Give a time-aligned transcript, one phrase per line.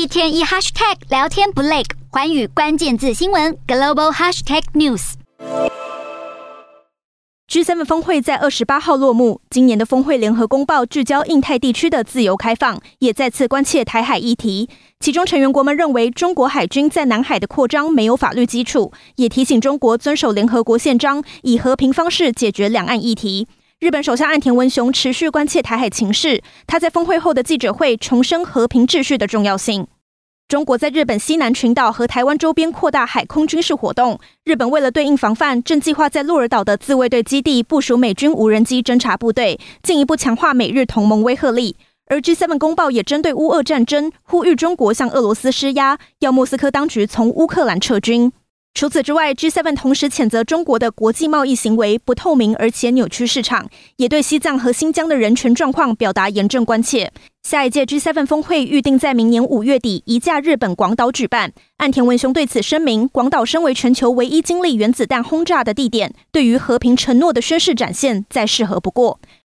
[0.00, 5.12] 一天一 hashtag 聊天不累，环宇关键字新闻 global hashtag news。
[7.46, 9.42] G7 峰会在二十八号落幕。
[9.50, 14.70] 今年的峰会联合公报聚焦印太地区的自由开放，也再次关切台海议题。
[15.00, 23.46] 其中成员国们认为，中国海军在南海的扩张没有法律基础，也提醒中国遵守联合国宪章，以和平方式解决两岸议题。
[23.80, 29.86] 日本首相岸田文雄持续关切台海情势，他在峰会后的记者会重申和平秩序的重要性。
[30.48, 34.20] 中国在日本西南群岛和台湾周边扩大海空军事活动。
[34.44, 41.76] 日本为了对应防范，正计划在鹿儿岛的自卫队基地部署美军无人机侦察部队，进一步强化美日同盟威慑力。
[42.10, 48.30] 而 G7 公报也针对乌俄战争，呼吁中国向俄罗斯施压，要莫斯科当局从乌克兰撤军。
[48.72, 57.12] 除此之外，G7 同时谴责中国的国际贸易行为不透明，而且扭曲市场，也对西藏和新疆的人权状况表达严正关切。
[57.42, 61.52] 下一届 G7 峰会预定在明年五月底移驾日本广岛举办。
[61.78, 69.18] 岸田文雄对此声明：广岛身为全球唯一经历原子弹轰炸的地点，对于和平承诺的宣誓展现，再适合不过。